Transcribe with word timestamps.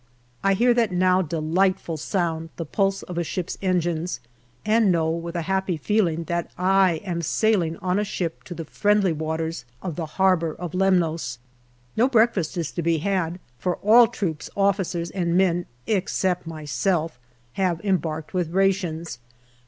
I 0.43 0.55
hear 0.55 0.73
that 0.73 0.91
now 0.91 1.21
delightful 1.21 1.95
sound, 1.95 2.49
the 2.55 2.65
pulse 2.65 3.03
of 3.03 3.23
ship's 3.23 3.55
engines, 3.61 4.19
and 4.65 4.91
know, 4.91 5.11
with 5.11 5.35
a 5.35 5.43
happy 5.43 5.77
feeling, 5.77 6.23
that 6.23 6.49
I 6.57 7.01
am 7.03 7.21
sailing 7.21 7.77
on 7.77 7.99
a 7.99 8.03
ship 8.03 8.43
to 8.45 8.55
the 8.55 8.65
friendly 8.65 9.13
waters 9.13 9.63
of 9.83 9.97
the 9.97 10.07
harbour 10.17 10.55
of 10.55 10.73
Lemnos. 10.73 11.37
No 11.95 12.07
breakfast 12.09 12.57
is 12.57 12.71
to 12.71 12.81
be 12.81 12.97
had, 12.97 13.39
for 13.59 13.75
all 13.75 14.07
troops, 14.07 14.49
officers 14.57 15.11
and 15.11 15.37
men, 15.37 15.67
except 15.85 16.47
myself, 16.47 17.19
have 17.53 17.79
embarked 17.83 18.33
with 18.33 18.49
rations. 18.49 19.19